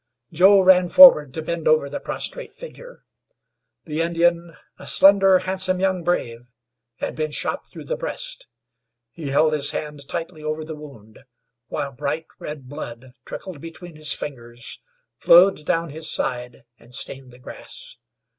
Joe 0.33 0.61
ran 0.61 0.89
forward 0.89 1.31
to 1.35 1.43
bend 1.43 1.67
over 1.67 1.87
the 1.87 1.99
prostrate 1.99 2.55
figure. 2.55 3.03
The 3.85 4.01
Indian, 4.01 4.57
a 4.79 4.87
slender, 4.87 5.37
handsome 5.37 5.79
young 5.79 6.03
brave, 6.03 6.47
had 6.95 7.15
been 7.15 7.29
shot 7.29 7.67
through 7.69 7.83
the 7.83 7.95
breast. 7.95 8.47
He 9.11 9.27
held 9.29 9.53
his 9.53 9.69
hand 9.77 10.07
tightly 10.09 10.41
over 10.41 10.65
the 10.65 10.73
wound, 10.75 11.19
while 11.67 11.91
bright 11.91 12.25
red 12.39 12.67
blood 12.67 13.11
trickled 13.25 13.61
between 13.61 13.95
his 13.95 14.11
fingers, 14.11 14.79
flowed 15.19 15.65
down 15.67 15.91
his 15.91 16.09
side, 16.11 16.63
and 16.79 16.95
stained 16.95 17.29
the 17.31 17.37
grass. 17.37 17.97